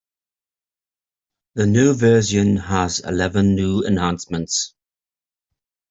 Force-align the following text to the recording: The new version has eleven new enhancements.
The 1.53 1.67
new 1.67 1.93
version 1.93 2.57
has 2.57 3.01
eleven 3.01 3.53
new 3.53 3.83
enhancements. 3.83 4.73